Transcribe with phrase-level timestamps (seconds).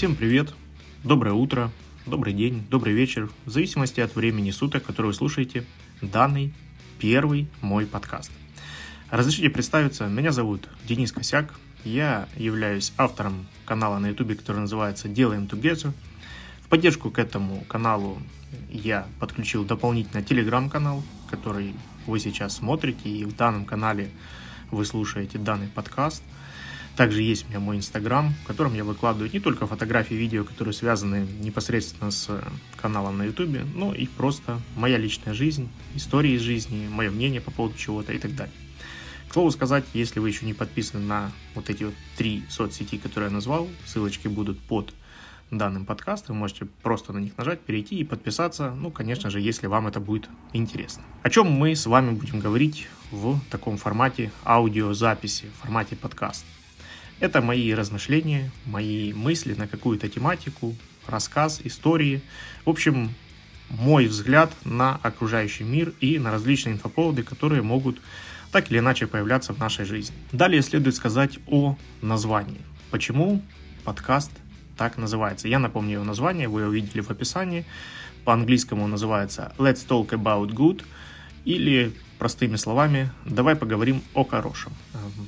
[0.00, 0.54] Всем привет,
[1.04, 1.70] доброе утро,
[2.06, 5.66] добрый день, добрый вечер, в зависимости от времени суток, который вы слушаете
[6.00, 6.54] данный
[6.98, 8.32] первый мой подкаст.
[9.10, 11.52] Разрешите представиться, меня зовут Денис Косяк,
[11.84, 15.92] я являюсь автором канала на ютубе, который называется «Делаем Together».
[16.62, 18.22] В поддержку к этому каналу
[18.70, 21.74] я подключил дополнительно телеграм-канал, который
[22.06, 24.08] вы сейчас смотрите, и в данном канале
[24.70, 26.22] вы слушаете данный подкаст–
[27.00, 30.74] также есть у меня мой инстаграм, в котором я выкладываю не только фотографии, видео, которые
[30.74, 32.28] связаны непосредственно с
[32.76, 37.50] каналом на ютубе, но и просто моя личная жизнь, истории из жизни, мое мнение по
[37.50, 38.52] поводу чего-то и так далее.
[39.30, 43.28] К слову сказать, если вы еще не подписаны на вот эти вот три соцсети, которые
[43.28, 44.92] я назвал, ссылочки будут под
[45.50, 49.68] данным подкастом, вы можете просто на них нажать, перейти и подписаться, ну, конечно же, если
[49.68, 51.02] вам это будет интересно.
[51.22, 56.44] О чем мы с вами будем говорить в таком формате аудиозаписи, в формате подкаста.
[57.20, 60.74] Это мои размышления, мои мысли на какую-то тематику,
[61.06, 62.22] рассказ, истории.
[62.64, 63.10] В общем,
[63.68, 68.00] мой взгляд на окружающий мир и на различные инфоповоды, которые могут
[68.52, 70.16] так или иначе появляться в нашей жизни.
[70.32, 72.62] Далее следует сказать о названии.
[72.90, 73.42] Почему
[73.84, 74.32] подкаст
[74.78, 75.46] так называется?
[75.46, 77.66] Я напомню его название, вы его видели в описании.
[78.24, 80.84] По-английскому называется Let's Talk About Good
[81.44, 84.72] или простыми словами «Давай поговорим о хорошем».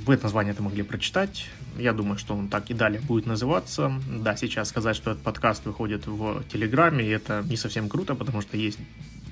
[0.06, 1.48] Вы это название это могли прочитать.
[1.78, 3.90] Я думаю, что он так и далее будет называться.
[4.08, 8.58] Да, сейчас сказать, что этот подкаст выходит в Телеграме, это не совсем круто, потому что
[8.58, 8.78] есть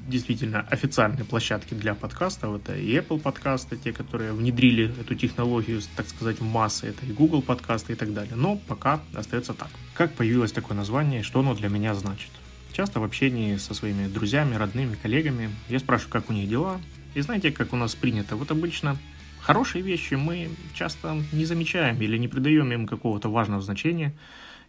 [0.09, 2.57] действительно официальные площадки для подкастов.
[2.57, 6.87] Это и Apple подкасты, те, которые внедрили эту технологию, так сказать, в массы.
[6.87, 8.37] Это и Google подкасты и так далее.
[8.37, 9.69] Но пока остается так.
[9.93, 12.31] Как появилось такое название и что оно для меня значит?
[12.73, 16.81] Часто в общении со своими друзьями, родными, коллегами я спрашиваю, как у них дела.
[17.15, 18.37] И знаете, как у нас принято?
[18.37, 18.99] Вот обычно
[19.41, 24.13] Хорошие вещи мы часто не замечаем или не придаем им какого-то важного значения,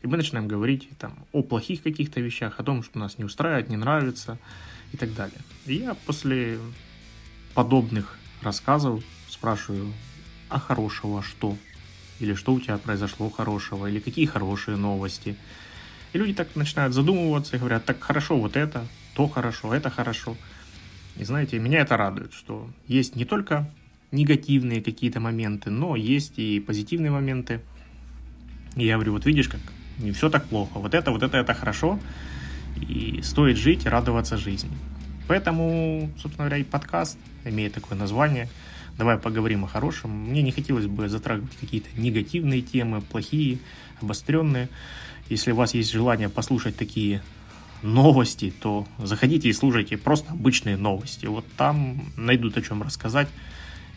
[0.02, 3.70] и мы начинаем говорить там, о плохих каких-то вещах, о том, что нас не устраивает,
[3.70, 4.38] не нравится
[4.94, 5.40] и так далее.
[5.66, 6.58] И я после
[7.54, 9.94] подобных рассказов спрашиваю,
[10.50, 11.58] а хорошего что?
[12.20, 13.88] Или что у тебя произошло хорошего?
[13.88, 15.36] Или какие хорошие новости?
[16.14, 20.38] И люди так начинают задумываться и говорят, так хорошо вот это, то хорошо, это хорошо.
[21.18, 23.70] И знаете, меня это радует, что есть не только
[24.12, 27.62] негативные какие-то моменты, но есть и позитивные моменты.
[28.76, 29.62] И я говорю, вот видишь, как
[30.00, 30.80] не все так плохо.
[30.80, 32.00] Вот это, вот это, это хорошо.
[32.82, 34.72] И стоит жить и радоваться жизни.
[35.28, 38.50] Поэтому, собственно говоря, и подкаст имеет такое название.
[38.98, 40.12] Давай поговорим о хорошем.
[40.30, 43.60] Мне не хотелось бы затрагивать какие-то негативные темы, плохие,
[44.02, 44.70] обостренные.
[45.30, 47.22] Если у вас есть желание послушать такие
[47.82, 51.26] новости, то заходите и слушайте просто обычные новости.
[51.26, 53.28] Вот там найдут о чем рассказать.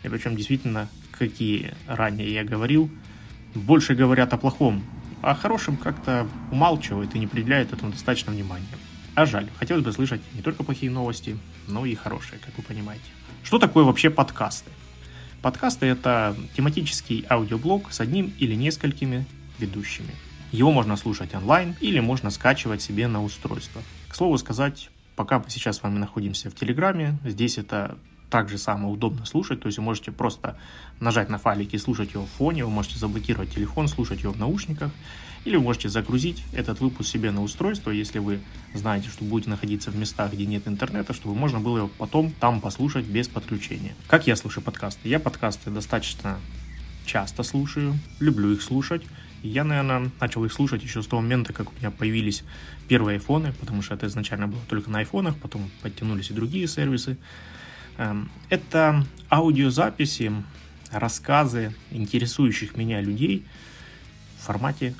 [0.03, 2.89] И причем действительно, какие ранее я говорил,
[3.53, 4.83] больше говорят о плохом,
[5.21, 8.65] а о хорошем как-то умалчивают и не определяют этому достаточно внимания.
[9.15, 11.37] А жаль, хотелось бы слышать не только плохие новости,
[11.67, 13.05] но и хорошие, как вы понимаете.
[13.43, 14.69] Что такое вообще подкасты?
[15.41, 19.25] Подкасты— это тематический аудиоблог с одним или несколькими
[19.59, 20.11] ведущими.
[20.55, 23.81] Его можно слушать онлайн или можно скачивать себе на устройство.
[24.07, 27.97] К слову сказать, пока мы сейчас с вами находимся в Телеграме, здесь это
[28.29, 30.57] так же самое удобно слушать, то есть вы можете просто
[31.01, 34.39] нажать на файлик и слушать его в фоне, вы можете заблокировать телефон, слушать его в
[34.39, 34.91] наушниках,
[35.43, 38.39] или вы можете загрузить этот выпуск себе на устройство, если вы
[38.73, 42.61] знаете, что будете находиться в местах, где нет интернета, чтобы можно было его потом там
[42.61, 43.93] послушать без подключения.
[44.07, 45.09] Как я слушаю подкасты?
[45.09, 46.39] Я подкасты достаточно
[47.05, 49.03] часто слушаю, люблю их слушать.
[49.47, 52.43] Я, наверное, начал их слушать еще с того момента, как у меня появились
[52.87, 57.17] первые айфоны, потому что это изначально было только на айфонах, потом подтянулись и другие сервисы.
[57.97, 60.31] Эм, это аудиозаписи,
[60.91, 63.45] рассказы интересующих меня людей
[64.39, 64.95] в формате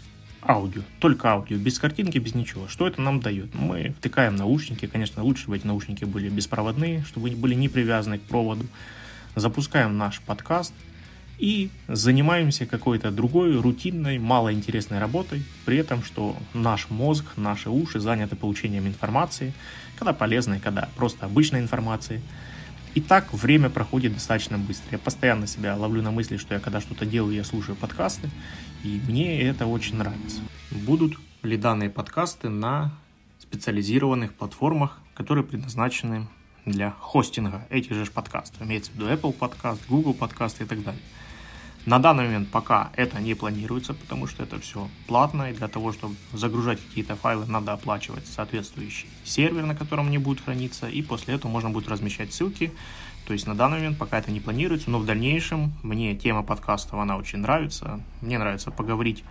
[0.47, 2.67] аудио, только аудио, без картинки, без ничего.
[2.67, 3.53] Что это нам дает?
[3.55, 8.19] Мы втыкаем наушники, конечно, лучше чтобы эти наушники были беспроводные, чтобы они были не привязаны
[8.19, 8.65] к проводу.
[9.35, 10.73] Запускаем наш подкаст
[11.37, 18.35] и занимаемся какой-то другой рутинной, малоинтересной работой, при этом, что наш мозг, наши уши заняты
[18.35, 19.53] получением информации,
[19.97, 22.21] когда полезной, когда просто обычной информации–
[22.95, 24.87] и так время проходит достаточно быстро.
[24.93, 28.29] Я постоянно себя ловлю на мысли, что я когда что-то делаю, я слушаю подкасты,
[28.85, 30.39] и мне это очень нравится.
[30.71, 32.93] Будут ли данные подкасты на
[33.39, 36.29] специализированных платформах, которые предназначены
[36.65, 38.61] для хостинга этих же подкастов.
[38.61, 41.01] Имеется в виду Apple подкаст, Google подкаст и так далее.
[41.85, 45.93] На данный момент пока это не планируется, потому что это все платно, и для того,
[45.93, 51.35] чтобы загружать какие-то файлы, надо оплачивать соответствующий сервер, на котором они будут храниться, и после
[51.35, 52.71] этого можно будет размещать ссылки.
[53.27, 56.95] То есть на данный момент пока это не планируется, но в дальнейшем мне тема подкастов,
[56.95, 58.01] она очень нравится.
[58.19, 59.23] Мне нравится поговорить,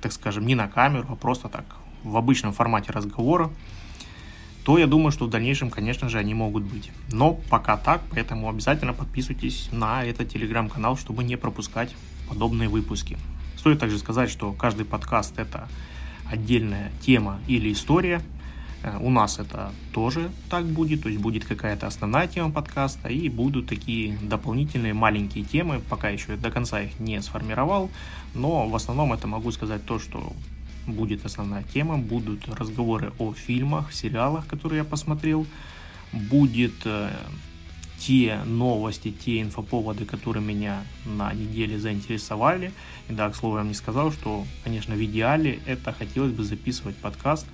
[0.00, 1.64] так скажем, не на камеру, а просто так
[2.04, 3.50] в обычном формате разговора,
[4.66, 6.90] то я думаю, что в дальнейшем, конечно же, они могут быть.
[7.12, 11.94] Но пока так, поэтому обязательно подписывайтесь на этот телеграм-канал, чтобы не пропускать
[12.28, 13.16] подобные выпуски.
[13.56, 15.68] Стоит также сказать, что каждый подкаст это
[16.28, 18.20] отдельная тема или история.
[18.82, 23.28] Э, у нас это тоже так будет, то есть будет какая-то основная тема подкаста и
[23.28, 27.88] будут такие дополнительные маленькие темы, пока еще до конца их не сформировал,
[28.34, 30.32] но в основном это могу сказать то, что
[30.86, 35.46] будет основная тема, будут разговоры о фильмах, сериалах, которые я посмотрел,
[36.12, 37.10] будет э,
[37.98, 42.72] те новости, те инфоповоды, которые меня на неделе заинтересовали.
[43.08, 46.44] И да, к слову, я вам не сказал, что, конечно, в идеале это хотелось бы
[46.44, 47.46] записывать подкаст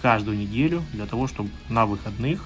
[0.00, 2.44] каждую неделю для того, чтобы на выходных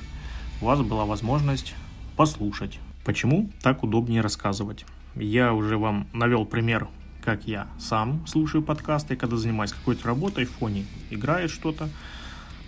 [0.60, 1.74] у вас была возможность
[2.16, 2.78] послушать.
[3.04, 4.86] Почему так удобнее рассказывать?
[5.14, 6.88] Я уже вам навел пример,
[7.24, 11.88] как я сам слушаю подкасты, когда занимаюсь какой-то работой, в фоне играет что-то.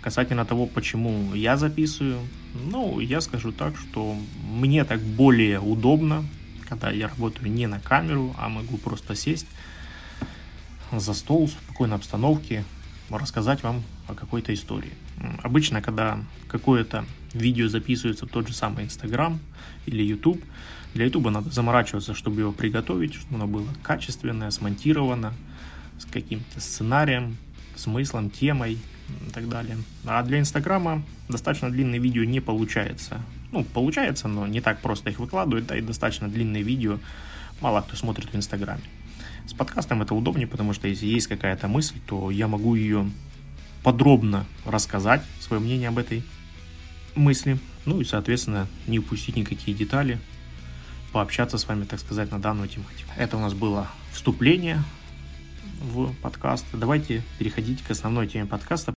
[0.01, 2.19] Касательно того, почему я записываю,
[2.53, 4.15] ну, я скажу так, что
[4.47, 6.23] мне так более удобно,
[6.69, 9.47] когда я работаю не на камеру, а могу просто сесть
[10.91, 12.63] за стол в спокойной обстановке,
[13.09, 14.93] рассказать вам о какой-то истории.
[15.43, 17.05] Обычно, когда какое-то
[17.35, 19.39] видео записывается в тот же самый Инстаграм
[19.85, 20.43] или YouTube,
[20.93, 25.33] для YouTube надо заморачиваться, чтобы его приготовить, чтобы оно было качественное, смонтировано,
[25.99, 27.37] с каким-то сценарием,
[27.75, 28.79] смыслом, темой,
[29.27, 29.77] и так далее.
[30.05, 33.21] А для Инстаграма достаточно длинные видео не получается.
[33.51, 36.99] Ну, получается, но не так просто их выкладывать, да, и достаточно длинные видео
[37.61, 38.81] мало кто смотрит в Инстаграме.
[39.47, 43.09] С подкастом это удобнее, потому что если есть какая-то мысль, то я могу ее
[43.83, 46.23] подробно рассказать, свое мнение об этой
[47.15, 50.19] мысли, ну и, соответственно, не упустить никакие детали,
[51.11, 53.11] пообщаться с вами, так сказать, на данную тематику.
[53.17, 54.83] Это у нас было вступление
[55.81, 56.65] в подкаст.
[56.73, 58.93] Давайте переходить к основной теме подкаста.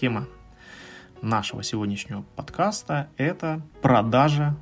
[0.00, 0.26] Тема
[1.20, 4.56] нашего сегодняшнего подкаста– это продажа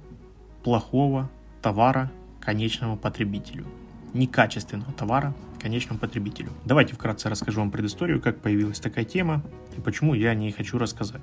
[0.62, 1.30] плохого
[1.62, 3.66] товара конечному потребителю.
[4.12, 6.50] Некачественного товара конечному потребителю.
[6.64, 9.42] Давайте вкратце расскажу вам предысторию, как появилась такая тема
[9.76, 11.22] и почему я о ней хочу рассказать.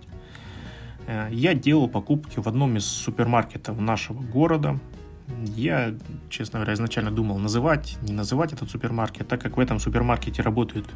[1.08, 4.80] Э, я делал покупки в одном из супермаркетов нашего города.
[5.44, 5.94] Я,
[6.30, 10.88] честно говоря, изначально думал называть, не называть этот супермаркет, так как в этом супермаркете работают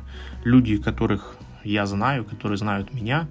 [0.46, 3.28] люди, которых я знаю, которые знают меня.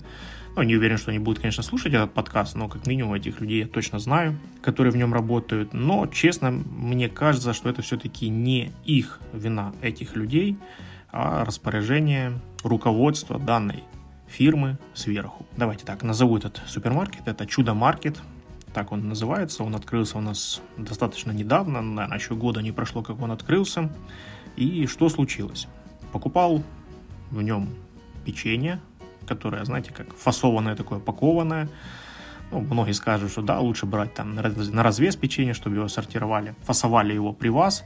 [0.56, 3.60] Ну, не уверен, что они будут, конечно, слушать этот подкаст, но как минимум этих людей
[3.60, 5.72] я точно знаю, которые в нем работают.
[5.72, 10.58] Но, честно, мне кажется, что это все-таки не их вина этих людей,
[11.12, 13.84] а распоряжение руководства данной
[14.26, 15.46] фирмы сверху.
[15.56, 17.26] Давайте так, назову этот супермаркет.
[17.26, 18.20] Это Чудо-маркет,
[18.72, 19.64] так он называется.
[19.64, 23.90] Он открылся у нас достаточно недавно, наверное, еще года не прошло, как он открылся.
[24.56, 25.68] И что случилось?
[26.12, 26.62] Покупал
[27.30, 27.70] в нем
[28.24, 28.80] печенье,
[29.26, 31.68] которое, знаете, как фасованное такое, пакованное.
[32.50, 37.12] Ну, многие скажут, что да, лучше брать там на развес печенье, чтобы его сортировали, фасовали
[37.12, 37.84] его при вас.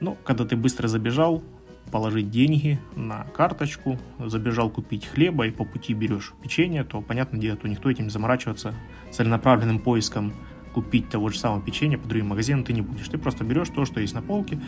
[0.00, 1.42] Но когда ты быстро забежал,
[1.90, 7.56] положить деньги на карточку, забежал купить хлеба и по пути берешь печенье, то, понятное дело,
[7.56, 8.74] то никто этим заморачиваться
[9.10, 10.32] целенаправленным поиском
[10.74, 13.08] купить того же самого печенья по другим магазинам ты не будешь.
[13.08, 14.60] Ты просто берешь то, что есть на полке,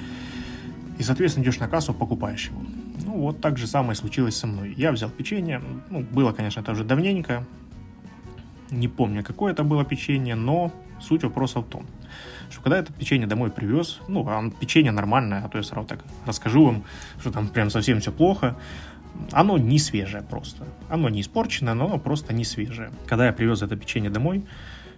[0.98, 2.60] и, соответственно, идешь на кассу, покупаешь его.
[3.10, 4.72] Ну, вот так же самое случилось со мной.
[4.76, 7.44] Я взял печенье, ну, было, конечно, это уже давненько,
[8.70, 11.86] не помню, какое это было печенье, но суть вопроса в том,
[12.50, 16.04] что когда это печенье домой привез, ну, а печенье нормальное, а то я сразу так
[16.24, 16.84] расскажу вам,
[17.18, 18.56] что там прям совсем все плохо,
[19.32, 20.68] оно не свежее просто.
[20.88, 22.92] Оно не испорченное, но оно просто не свежее.
[23.06, 24.44] Когда я привез это печенье домой,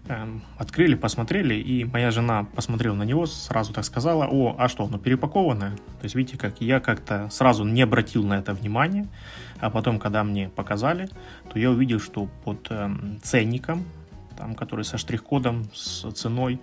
[0.08, 4.84] эм, открыли, посмотрели, и моя жена посмотрела на него, сразу так сказала, о, а что,
[4.84, 5.76] оно перепакованное?
[5.76, 9.08] То есть, видите, как я как-то сразу не обратил на это внимания,
[9.60, 11.08] а потом, когда мне показали,
[11.52, 13.84] то я увидел, что под эм, ценником,
[14.36, 16.60] там, который со штрих-кодом, с ценой,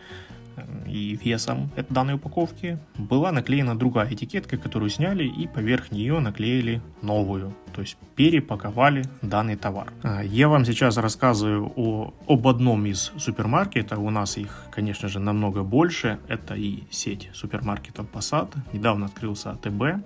[0.87, 6.81] и весом этой данной упаковки была наклеена другая этикетка, которую сняли и поверх нее наклеили
[7.01, 9.93] новую, то есть перепаковали данный товар.
[10.03, 15.19] А, я вам сейчас рассказываю о, об одном из супермаркетов, у нас их, конечно же,
[15.19, 20.03] намного больше, это и сеть супермаркетов Passat, недавно открылся АТБ,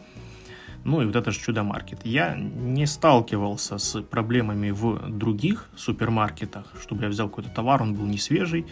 [0.84, 2.00] ну и вот это же чудо-маркет.
[2.04, 8.06] Я не сталкивался с проблемами в других супермаркетах, чтобы я взял какой-то товар, он был
[8.06, 8.66] не свежий,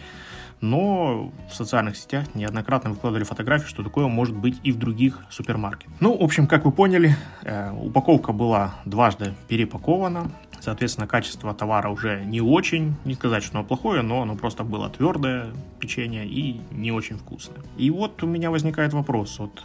[0.62, 5.92] но в социальных сетях неоднократно выкладывали фотографии, что такое может быть и в других супермаркетах.
[6.00, 10.30] Ну, в общем, как вы поняли, э, упаковка была дважды перепакована.
[10.60, 14.88] Соответственно, качество товара уже не очень, не сказать, что оно плохое, но оно просто было
[14.88, 15.48] твердое
[15.80, 17.58] печенье и не очень вкусное.
[17.76, 19.64] И вот у меня возникает вопрос, вот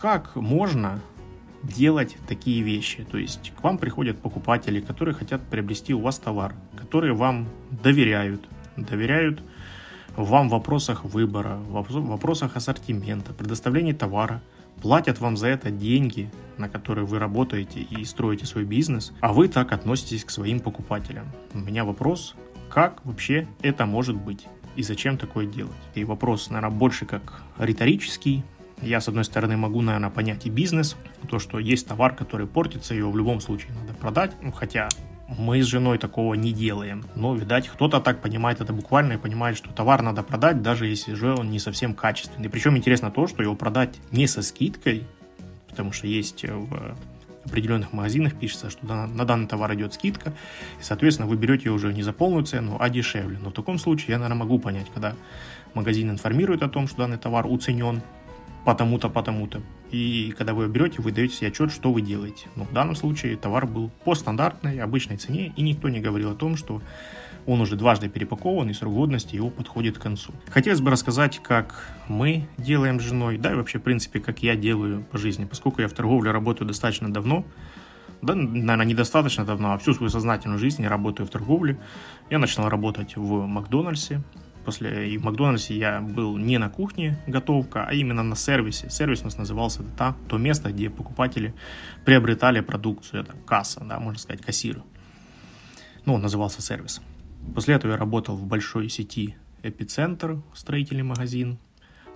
[0.00, 1.00] как можно
[1.62, 3.04] делать такие вещи.
[3.10, 8.48] То есть к вам приходят покупатели, которые хотят приобрести у вас товар, которые вам доверяют,
[8.76, 9.42] доверяют
[10.24, 14.42] вам в вопросах выбора, в вопросах ассортимента, предоставления товара,
[14.82, 19.48] платят вам за это деньги, на которые вы работаете и строите свой бизнес, а вы
[19.48, 21.26] так относитесь к своим покупателям.
[21.54, 22.34] У меня вопрос,
[22.68, 24.46] как вообще это может быть?
[24.76, 25.76] И зачем такое делать?
[25.94, 28.44] И вопрос, наверное, больше как риторический,
[28.80, 30.96] я, с одной стороны, могу, наверное, понять и бизнес,
[31.28, 34.88] то, что есть товар, который портится, его в любом случае надо продать, ну, хотя
[35.36, 37.04] мы с женой такого не делаем.
[37.14, 41.14] Но, видать, кто-то так понимает это буквально и понимает, что товар надо продать, даже если
[41.14, 42.48] же он не совсем качественный.
[42.48, 45.06] Причем интересно то, что его продать не со скидкой,
[45.68, 46.96] потому что есть в
[47.44, 50.30] определенных магазинах пишется, что на, данный товар идет скидка,
[50.80, 53.38] и, соответственно, вы берете уже не за полную цену, а дешевле.
[53.42, 55.14] Но в таком случае я, наверное, могу понять, когда
[55.74, 58.02] магазин информирует о том, что данный товар уценен,
[58.68, 59.62] потому-то, потому-то.
[59.90, 62.48] И когда вы берете, вы даете себе отчет, что вы делаете.
[62.54, 66.34] Но в данном случае товар был по стандартной, обычной цене, и никто не говорил о
[66.34, 66.82] том, что
[67.46, 70.34] он уже дважды перепакован, и срок годности его подходит к концу.
[70.50, 74.54] Хотелось бы рассказать, как мы делаем с женой, да и вообще, в принципе, как я
[74.54, 75.46] делаю по жизни.
[75.46, 77.46] Поскольку я в торговле работаю достаточно давно,
[78.20, 81.78] да, наверное, недостаточно давно, а всю свою сознательную жизнь я работаю в торговле.
[82.28, 84.22] Я начал работать в Макдональдсе,
[84.64, 88.90] после и в Макдональдсе я был не на кухне готовка, а именно на сервисе.
[88.90, 91.54] Сервис у нас назывался та, то место, где покупатели
[92.04, 93.22] приобретали продукцию.
[93.22, 94.82] Это касса, да, можно сказать, кассир.
[96.04, 97.00] Ну, он назывался сервис.
[97.54, 101.58] После этого я работал в большой сети «Эпицентр», строительный магазин.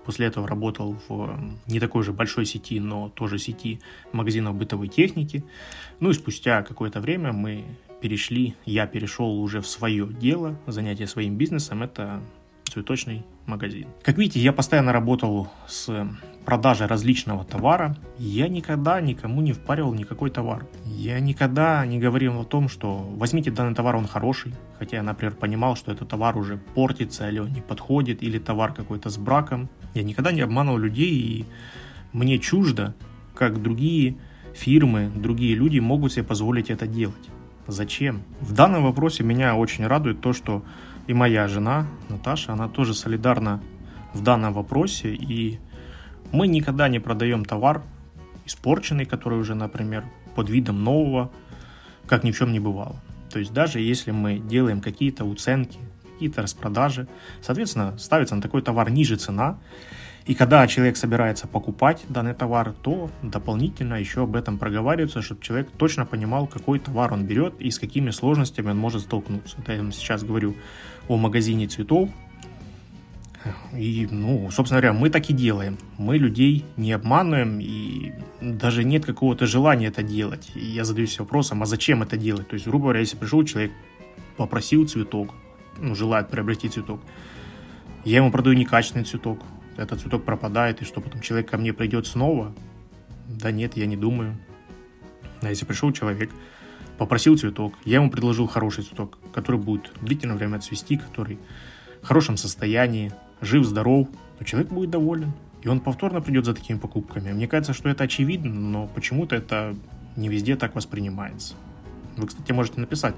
[0.04, 3.80] После этого работал в не такой же большой сети, но тоже сети
[4.12, 5.44] магазинов бытовой техники.
[6.00, 7.64] Ну и спустя какое-то время мы
[8.02, 11.82] перешли, я перешел уже в свое дело, занятие своим бизнесом.
[11.82, 12.20] Это
[12.64, 13.86] цветочный магазин.
[14.02, 16.08] Как видите, я постоянно работал с
[16.44, 17.96] продажей различного товара.
[18.18, 20.66] Я никогда никому не впаривал никакой товар.
[20.84, 24.52] Я никогда не говорил о том, что возьмите данный товар, он хороший.
[24.78, 28.72] Хотя я, например, понимал, что этот товар уже портится, или он не подходит, или товар
[28.72, 29.68] какой-то с браком.
[29.94, 31.46] Я никогда не обманывал людей, и
[32.12, 32.94] мне чуждо,
[33.34, 34.16] как другие
[34.54, 37.28] фирмы, другие люди могут себе позволить это делать.
[37.72, 38.22] Зачем?
[38.40, 40.62] В данном вопросе меня очень радует то, что
[41.06, 43.62] и моя жена Наташа, она тоже солидарна
[44.12, 45.58] в данном вопросе, и
[46.32, 47.82] мы никогда не продаем товар
[48.44, 51.30] испорченный, который уже, например, под видом нового,
[52.06, 52.96] как ни в чем не бывало.
[53.30, 55.78] То есть даже если мы делаем какие-то уценки,
[56.12, 57.08] какие-то распродажи,
[57.40, 59.58] соответственно, ставится на такой товар ниже цена,
[60.24, 65.70] и когда человек собирается покупать данный товар, то дополнительно еще об этом проговаривается, чтобы человек
[65.76, 69.56] точно понимал, какой товар он берет и с какими сложностями он может столкнуться.
[69.58, 70.54] Это я сейчас говорю
[71.08, 72.08] о магазине цветов.
[73.76, 75.76] И, ну, собственно говоря, мы так и делаем.
[75.98, 80.52] Мы людей не обманываем, и даже нет какого-то желания это делать.
[80.54, 82.46] И я задаюсь вопросом, а зачем это делать?
[82.46, 83.72] То есть, грубо говоря, если пришел человек,
[84.36, 85.34] попросил цветок,
[85.80, 87.00] ну, желает приобрести цветок,
[88.04, 89.40] я ему продаю некачественный цветок,
[89.76, 92.52] этот цветок пропадает, и что потом человек ко мне придет снова?
[93.28, 94.36] Да нет, я не думаю.
[95.40, 96.30] А если пришел человек,
[96.98, 101.38] попросил цветок, я ему предложил хороший цветок, который будет длительное время цвести, который
[102.02, 105.32] в хорошем состоянии, жив, здоров, то человек будет доволен.
[105.62, 107.32] И он повторно придет за такими покупками.
[107.32, 109.76] Мне кажется, что это очевидно, но почему-то это
[110.16, 111.54] не везде так воспринимается.
[112.16, 113.14] Вы, кстати, можете написать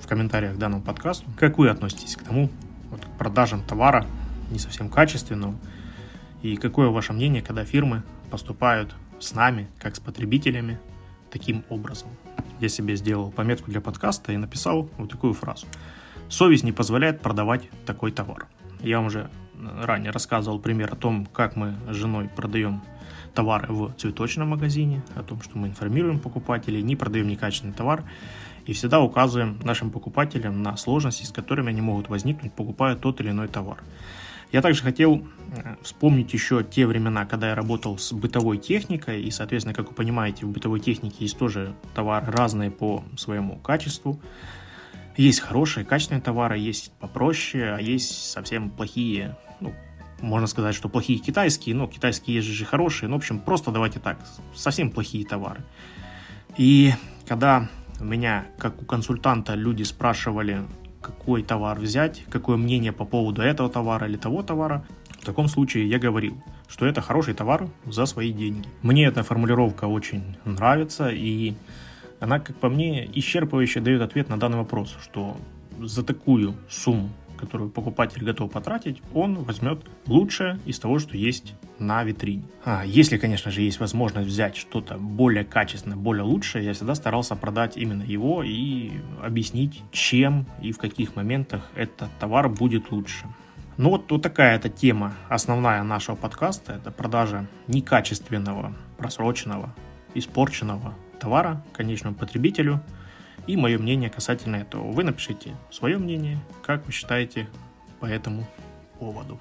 [0.00, 2.50] в комментариях к данному подкасту, как вы относитесь к тому,
[2.90, 4.06] вот, к продажам товара
[4.50, 5.54] не совсем качественного,
[6.42, 10.80] и какое ваше мнение, когда фирмы поступают с нами, как с потребителями,
[11.30, 12.08] таким образом?
[12.60, 15.66] Я себе сделал пометку для подкаста и написал вот такую фразу.
[16.28, 18.46] Совесть не позволяет продавать такой товар.
[18.80, 19.30] Я вам уже
[19.80, 22.82] ранее рассказывал пример о том, как мы с женой продаем
[23.34, 28.04] товары в цветочном магазине, о том, что мы информируем покупателей, не продаем некачественный товар
[28.66, 33.30] и всегда указываем нашим покупателям на сложности, с которыми они могут возникнуть, покупая тот или
[33.30, 33.78] иной товар.
[34.52, 39.30] Я также хотел э, вспомнить еще те времена, когда я работал с бытовой техникой, и,
[39.30, 44.20] соответственно, как вы понимаете, в бытовой технике есть тоже товары разные по своему качеству.
[45.16, 49.74] Есть хорошие, качественные товары, есть попроще, а есть совсем плохие, ну,
[50.20, 54.00] можно сказать, что плохие китайские, но китайские есть же хорошие, ну, в общем, просто давайте
[54.00, 54.18] так,
[54.54, 55.62] совсем плохие товары.
[56.58, 56.92] И
[57.26, 57.68] когда
[58.00, 60.62] у меня, как у консультанта, люди спрашивали,
[61.02, 64.84] какой товар взять, какое мнение по поводу этого товара или того товара,
[65.20, 68.68] в таком случае я говорил, что это хороший товар за свои деньги.
[68.82, 71.54] Мне эта формулировка очень нравится, и
[72.20, 75.36] она, как по мне, исчерпывающе дает ответ на данный вопрос, что
[75.80, 77.10] за такую сумму,
[77.42, 82.44] которую покупатель готов потратить, он возьмет лучшее из того, что есть на витрине.
[82.64, 87.34] А, если, конечно же, есть возможность взять что-то более качественное, более лучшее, я всегда старался
[87.34, 93.26] продать именно его и объяснить, чем и в каких моментах этот товар будет лучше.
[93.76, 99.74] Ну вот, вот такая эта тема, основная нашего подкаста, это продажа некачественного, просроченного,
[100.14, 102.80] испорченного товара конечному потребителю
[103.46, 104.90] и мое мнение касательно этого.
[104.90, 107.48] Вы напишите свое мнение, как вы считаете
[108.00, 108.46] по этому
[108.98, 109.40] поводу.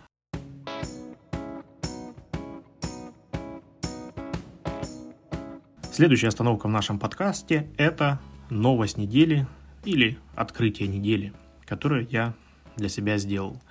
[5.91, 9.45] Следующая остановка в нашем подкасте– это новость недели
[9.83, 11.33] или открытие недели,
[11.65, 12.33] которое я
[12.77, 13.61] для себя сделал.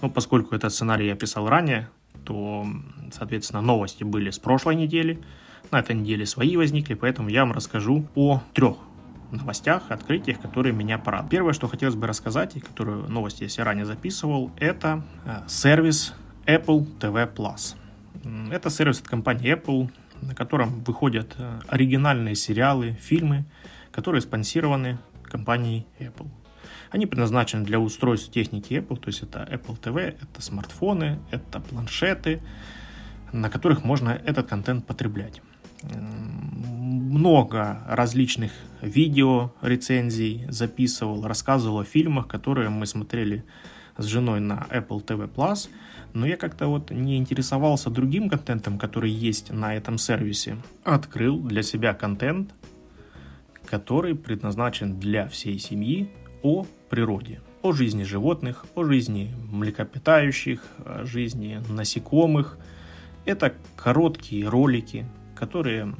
[0.00, 1.88] Ну, поскольку этот сценарий я писал ранее,
[2.24, 2.66] то,
[3.12, 5.22] соответственно, новости были с прошлой недели–
[5.72, 8.76] на этой неделе свои возникли, поэтому я вам расскажу о трех
[9.36, 11.30] новостях, открытиях, которые меня порадуют.
[11.30, 16.14] Первое, что хотелось бы рассказать, и которую новости я ранее записывал, это э, сервис
[16.46, 17.76] Apple TV Plus.
[18.52, 23.44] Это сервис от компании Apple, на котором выходят э, оригинальные сериалы, фильмы,
[23.90, 26.28] которые спонсированы компанией Apple.
[26.90, 32.42] Они предназначены для устройств техники Apple, то есть это Apple TV, это смартфоны, это планшеты,
[33.32, 35.40] на которых можно этот контент потреблять
[36.92, 43.44] много различных видео, рецензий записывал, рассказывал о фильмах, которые мы смотрели
[43.96, 45.68] с женой на Apple TV+, Plus,
[46.12, 50.56] но я как-то вот не интересовался другим контентом, который есть на этом сервисе.
[50.84, 52.54] Открыл для себя контент,
[53.64, 56.10] который предназначен для всей семьи
[56.42, 62.58] о природе, о жизни животных, о жизни млекопитающих, о жизни насекомых.
[63.24, 65.06] Это короткие ролики,
[65.36, 65.94] которые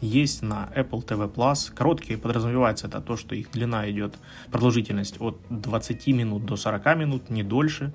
[0.00, 1.72] есть на Apple TV Plus.
[1.74, 4.14] Короткие подразумевается это то, что их длина идет,
[4.50, 7.92] продолжительность от 20 минут до 40 минут, не дольше,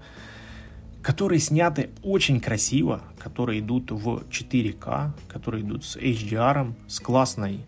[1.01, 7.59] которые сняты очень красиво, которые идут в 4К, которые идут с HDR, с классной,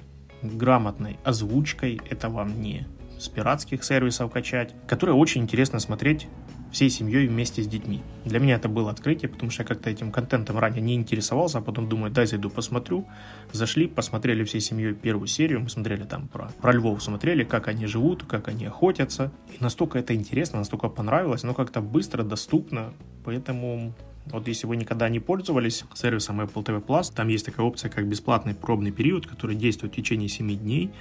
[0.41, 2.01] грамотной озвучкой.
[2.09, 2.87] Это вам не
[3.19, 6.27] с пиратских сервисов качать, которые очень интересно смотреть
[6.77, 8.03] всей семьей вместе с детьми.
[8.23, 11.61] Для меня это было открытие, потому что я как-то этим контентом ранее не интересовался, а
[11.61, 13.07] потом думаю, дай зайду посмотрю.
[13.51, 17.87] Зашли, посмотрели всей семьей первую серию, мы смотрели там про, про львов, смотрели, как они
[17.87, 19.31] живут, как они охотятся.
[19.59, 22.93] И настолько это интересно, настолько понравилось, но как-то быстро, доступно,
[23.25, 23.95] поэтому
[24.27, 28.05] вот если вы никогда не пользовались сервисом Apple TV Plus, там есть такая опция, как
[28.05, 30.91] бесплатный пробный период, который действует в течение 7 дней.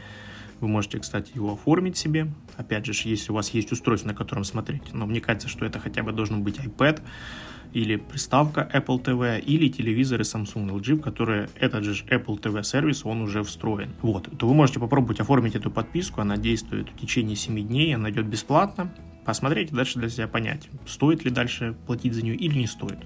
[0.61, 2.29] Вы можете, кстати, его оформить себе.
[2.57, 4.92] Опять же, если у вас есть устройство, на котором смотреть.
[4.92, 7.03] Но мне кажется, что это хотя бы должен быть iPad
[7.73, 13.05] или приставка Apple TV, или телевизоры Samsung LG, в которые этот же Apple TV сервис,
[13.05, 13.90] он уже встроен.
[14.01, 18.11] Вот, то вы можете попробовать оформить эту подписку, она действует в течение 7 дней, она
[18.11, 18.90] идет бесплатно,
[19.26, 22.98] посмотреть и дальше для себя понять, стоит ли дальше платить за нее или не стоит.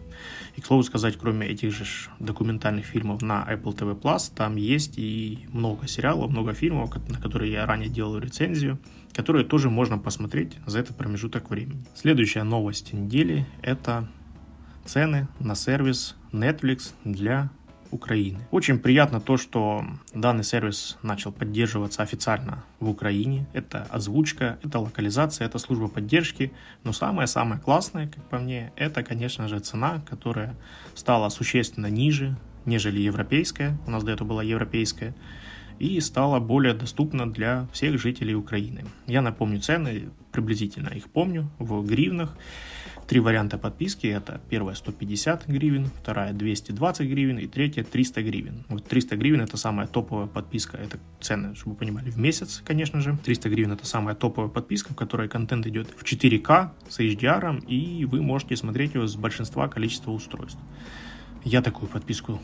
[0.54, 1.84] И, к слову сказать, кроме этих же
[2.18, 7.52] документальных фильмов на Apple TV+, Plus, там есть и много сериалов, много фильмов, на которые
[7.52, 8.78] я ранее делал рецензию,
[9.14, 11.84] которые тоже можно посмотреть за этот промежуток времени.
[11.94, 14.06] Следующая новость недели– это
[14.84, 17.50] цены на сервис Netflix для
[17.90, 18.38] Украины.
[18.50, 23.46] Очень приятно то, что данный сервис начал поддерживаться официально в Украине.
[23.52, 26.52] Это озвучка, это локализация, это служба поддержки.
[26.84, 30.54] Но самое-самое классное, как по мне, это, конечно же, цена, которая
[30.94, 33.76] стала существенно ниже, нежели европейская.
[33.86, 35.14] У нас до этого была европейская
[35.80, 38.84] и стала более доступна для всех жителей Украины.
[39.06, 42.36] Я напомню цены, приблизительно их помню, в гривнах.
[43.08, 44.06] Три варианта подписки.
[44.06, 48.64] Это первая 150 гривен, вторая 220 гривен и третья 300 гривен.
[48.68, 50.76] Вот 300 гривен это самая топовая подписка.
[50.76, 53.18] Это цены, чтобы вы понимали, в месяц, конечно же.
[53.24, 58.04] 300 гривен это самая топовая подписка, в которой контент идет в 4К с HDR, и
[58.04, 60.60] вы можете смотреть его с большинства количества устройств.
[61.42, 62.38] Я такую подписку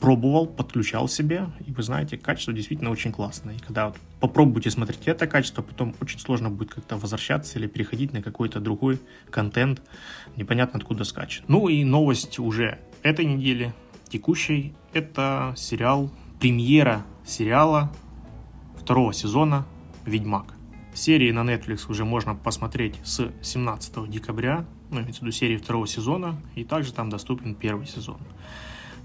[0.00, 3.54] пробовал, подключал себе, и вы знаете, качество действительно очень классное.
[3.54, 8.12] И когда вот попробуйте смотреть это качество, потом очень сложно будет как-то возвращаться или переходить
[8.12, 9.82] на какой-то другой контент,
[10.36, 11.44] непонятно откуда скачет.
[11.48, 13.72] Ну и новость уже этой недели,
[14.08, 17.92] текущей, это сериал, премьера сериала
[18.76, 19.66] второго сезона
[20.04, 20.54] «Ведьмак».
[20.94, 25.86] Серии на Netflix уже можно посмотреть с 17 декабря, ну, имеется в виду серии второго
[25.86, 28.18] сезона, и также там доступен первый сезон.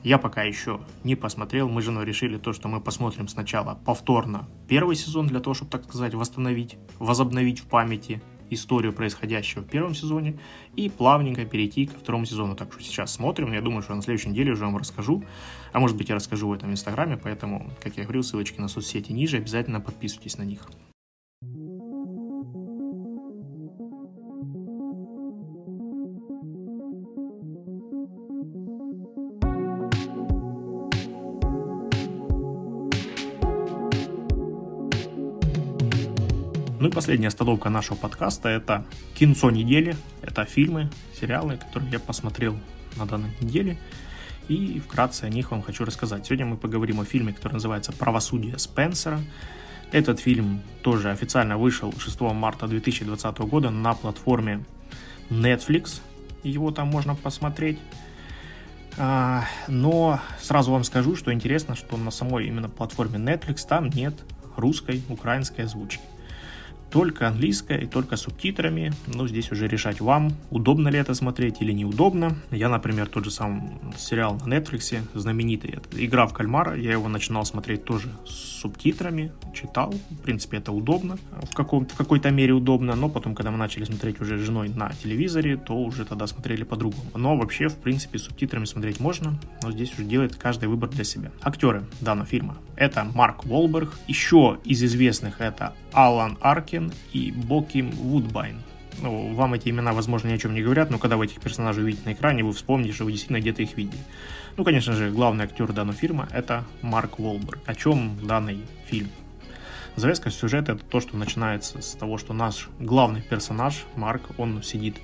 [0.03, 1.69] Я пока еще не посмотрел.
[1.69, 5.71] Мы с женой решили то, что мы посмотрим сначала повторно первый сезон, для того, чтобы,
[5.71, 10.37] так сказать, восстановить, возобновить в памяти историю происходящего в первом сезоне
[10.75, 12.55] и плавненько перейти ко второму сезону.
[12.55, 13.53] Так что сейчас смотрим.
[13.53, 15.23] Я думаю, что на следующей неделе уже вам расскажу.
[15.71, 19.13] А может быть, я расскажу в этом инстаграме, поэтому, как я говорил, ссылочки на соцсети
[19.13, 19.37] ниже.
[19.37, 20.67] Обязательно подписывайтесь на них.
[36.83, 38.83] Ну и последняя остановка нашего подкаста– это
[39.15, 39.95] кинцо недели.
[40.21, 42.59] Это фильмы, сериалы, которые я посмотрел
[42.97, 43.77] на данной неделе.
[44.49, 46.25] И вкратце о них вам хочу рассказать.
[46.25, 49.21] Сегодня мы поговорим о фильме, который называется «Правосудие Спенсера».
[49.93, 54.65] Этот фильм тоже официально вышел 6 марта 2020 года на платформе
[55.29, 56.01] Netflix.
[56.43, 57.79] Его там можно посмотреть.
[58.97, 64.15] А, но сразу вам скажу, что интересно, что на самой именно платформе Netflix там нет
[64.57, 66.01] русской, украинской озвучки
[66.93, 68.93] только английская и только субтитрами.
[69.07, 72.37] Но здесь уже решать вам, удобно ли это смотреть или неудобно.
[72.51, 77.09] Я, например, тот же сам сериал на Netflix, знаменитый это «Игра в кальмара», я его
[77.09, 79.91] начинал смотреть тоже с субтитрами, читал.
[80.11, 83.85] В принципе, это удобно, в, каком, в какой-то мере удобно, но потом, когда мы начали
[83.85, 87.05] смотреть уже с женой на телевизоре, то уже тогда смотрели по-другому.
[87.15, 91.31] Но вообще, в принципе, субтитрами смотреть можно, но здесь уже делает каждый выбор для себя.
[91.41, 98.61] Актеры данного фильма– это Марк Волберг, еще из известных это Алан Аркин и Боким Вудбайн.
[99.01, 101.83] Ну, вам эти имена, возможно, ни о чем не говорят, но когда вы этих персонажей
[101.83, 104.01] увидите на экране, вы вспомните, что вы действительно где-то их видели.
[104.55, 107.59] Ну, конечно же, главный актер данного фильма– это Марк Волберг.
[107.65, 109.09] О чем данный фильм?
[109.95, 114.97] Завязка сюжета– это то, что начинается с того, что наш главный персонаж, Марк, он сидит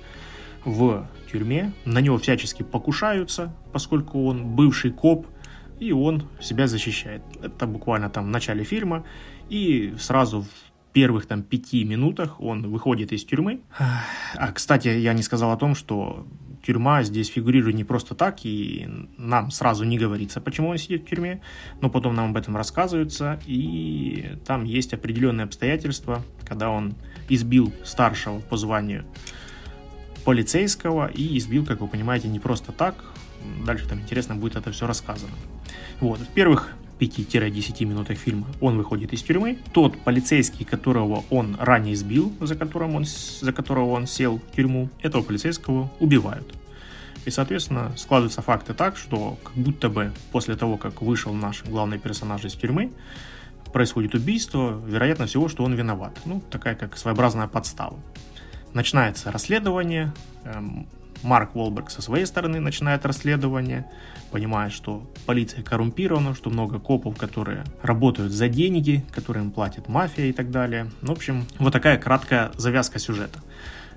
[0.64, 5.26] в тюрьме, на него всячески покушаются, поскольку он бывший коп–
[5.80, 7.22] и он себя защищает.
[7.42, 9.04] Это буквально там в начале фильма,
[9.48, 10.44] и сразу
[10.92, 13.60] первых там пяти минутах он выходит из тюрьмы.
[14.36, 16.26] А, кстати, я не сказал о том, что
[16.62, 21.08] тюрьма здесь фигурирует не просто так, и нам сразу не говорится, почему он сидит в
[21.08, 21.40] тюрьме,
[21.80, 26.94] но потом нам об этом рассказывается, и там есть определенные обстоятельства, когда он
[27.28, 29.04] избил старшего по званию
[30.24, 33.04] полицейского и избил, как вы понимаете, не просто так,
[33.64, 35.32] дальше там интересно будет это все рассказано.
[36.00, 39.58] Вот, в первых 5-10 минутах фильма он выходит из тюрьмы.
[39.72, 44.90] Тот полицейский, которого он ранее сбил, за, которым он, за которого он сел в тюрьму,
[45.00, 46.54] этого полицейского убивают.
[47.24, 51.98] И, соответственно, складываются факты так, что как будто бы после того, как вышел наш главный
[51.98, 52.92] персонаж из тюрьмы,
[53.72, 56.18] происходит убийство, вероятно всего, что он виноват.
[56.24, 57.98] Ну, такая как своеобразная подстава.
[58.72, 60.12] Начинается расследование,
[60.44, 60.86] эм,
[61.22, 63.86] Марк Волберг со своей стороны начинает расследование,
[64.30, 70.26] понимает, что полиция коррумпирована, что много копов, которые работают за деньги, которые им платит мафия
[70.26, 70.90] и так далее.
[71.02, 73.40] В общем, вот такая краткая завязка сюжета.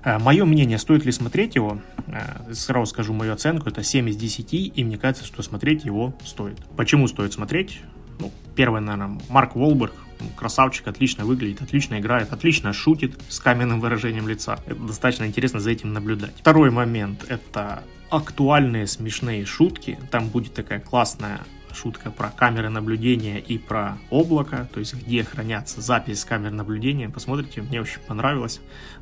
[0.04, 4.16] Э, Мое мнение, стоит ли смотреть его, э, сразу скажу мою оценку, это 7 из
[4.16, 6.58] 10, и мне кажется, что смотреть его стоит.
[6.76, 7.80] Почему стоит смотреть?
[8.18, 9.92] Ну, первое, наверное, Марк Волберг,
[10.36, 14.58] красавчик, отлично выглядит, отлично играет, отлично шутит с каменным выражением лица.
[14.66, 16.34] Это достаточно интересно за этим наблюдать.
[16.38, 19.98] Второй момент– это актуальные смешные шутки.
[20.10, 21.40] Там будет такая классная
[21.74, 27.08] шутка про камеры наблюдения и про облако, то есть где хранятся записи с камер наблюдения.
[27.08, 28.60] Посмотрите, мне очень понравилось.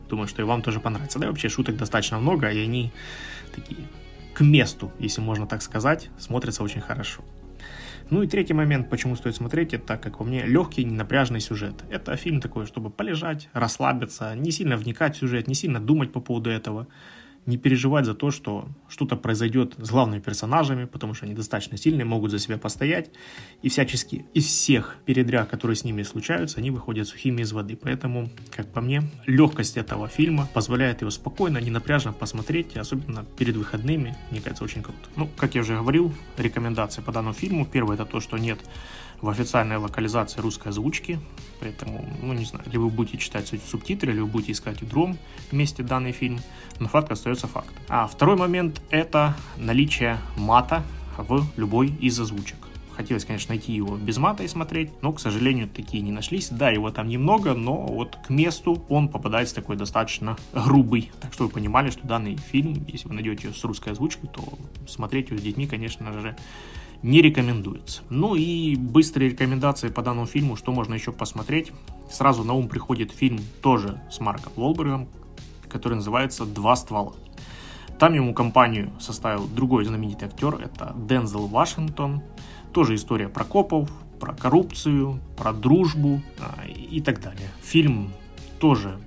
[0.09, 1.19] Думаю, что и вам тоже понравится.
[1.19, 2.93] Да и вообще шуток достаточно много, и они
[3.55, 3.81] такие
[4.35, 7.23] к месту, если можно так сказать, смотрятся очень хорошо.
[8.13, 11.83] Ну и третий момент, почему стоит смотреть, это, как по мне, легкий, ненапряжный сюжет.
[11.89, 16.21] Это фильм такой, чтобы полежать, расслабиться, не сильно вникать в сюжет, не сильно думать по
[16.21, 16.89] поводу этого
[17.47, 22.05] не переживать за то, что что-то произойдет с главными персонажами, потому что они достаточно сильные,
[22.05, 23.11] могут за себя постоять,
[23.63, 27.77] и всячески из всех передряг, которые с ними случаются, они выходят сухими из воды.
[27.77, 34.17] Поэтому, как по мне, легкость этого фильма позволяет его спокойно, ненапряжно посмотреть, особенно перед выходными,
[34.31, 35.09] мне кажется, очень круто.
[35.17, 37.67] Ну, как я уже говорил, рекомендации по данному фильму.
[37.67, 38.59] Первое это то, что нет
[39.23, 41.19] в официальной локализации русской озвучки,
[41.61, 45.17] поэтому, ну, не знаю, ли вы будете читать субтитры, или вы будете искать в другом
[45.53, 46.41] месте данный фильм,
[46.81, 47.73] но факт остается факт.
[47.89, 50.83] А второй момент– это наличие мата
[51.17, 52.59] в любой из озвучек.
[52.97, 56.51] Хотелось, конечно, найти его без мата и смотреть, но, к сожалению, такие не нашлись.
[56.51, 61.11] Да, его там немного, но вот к месту он попадается такой достаточно грубый.
[61.21, 65.31] Так что вы понимали, что данный фильм, если вы найдете с русской озвучкой, то смотреть
[65.31, 66.37] его с детьми, конечно же,
[67.03, 68.03] не рекомендуется.
[68.09, 71.73] Ну и быстрые рекомендации по данному фильму, что можно еще посмотреть.
[72.11, 75.09] Сразу на ум приходит фильм тоже с Марком Волбергом,
[75.69, 77.15] который называется «Два ствола».
[77.99, 82.23] Там ему компанию составил другой знаменитый актер, это Дензел Вашингтон.
[82.73, 87.49] Тоже история про копов, про коррупцию, про дружбу а, и так далее.
[87.63, 88.11] Фильм
[88.59, 88.99] тоже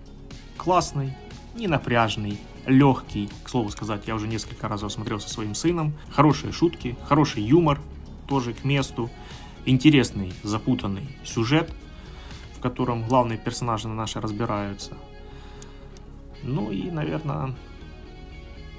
[0.58, 1.14] классный,
[1.56, 3.30] не напряжный, легкий.
[3.44, 5.94] К слову сказать, я уже несколько раз его смотрел со своим сыном.
[6.10, 7.80] Хорошие шутки, хороший юмор,
[8.28, 9.10] тоже к месту.
[9.66, 11.74] Интересный, запутанный сюжет,
[12.58, 14.98] в котором главные персонажи наши разбираются.
[16.44, 17.56] Ну и, наверное,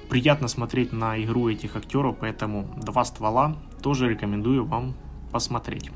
[0.09, 4.95] приятно смотреть на игру этих актеров, поэтому «Два ствола» тоже рекомендую вам
[5.31, 5.91] посмотреть.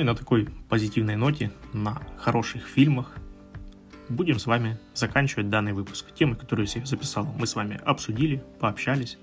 [0.00, 3.12] И на такой позитивной ноте, на хороших фильмах,
[4.08, 6.06] будем с вами заканчивать данный выпуск.
[6.14, 9.18] Темы, которые я записал, мы с вами обсудили, пообщались.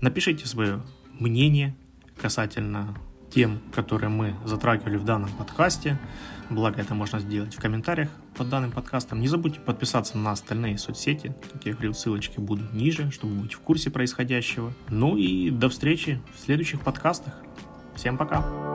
[0.00, 0.82] Напишите свое
[1.20, 1.76] мнение
[2.20, 2.96] касательно
[3.30, 5.98] тем, которые мы затрагивали в данном подкасте.
[6.50, 9.20] Благо, это можно сделать в комментариях под данным подкастом.
[9.20, 11.32] Не забудьте подписаться на остальные соцсети.
[11.52, 14.72] Как я говорил, ссылочки будут ниже, чтобы быть в курсе происходящего.
[14.88, 17.34] Ну и до встречи в следующих подкастах.
[17.94, 18.67] Всем пока!